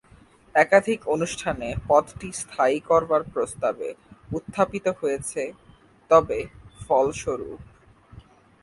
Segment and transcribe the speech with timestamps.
[0.55, 3.75] একাধিক অনুষ্ঠানে পদটি স্থায়ী করার প্রস্তাব
[4.31, 5.41] উত্থাপিত হয়েছে,
[6.11, 6.39] তবে
[6.85, 7.59] ফলস্বরূপ।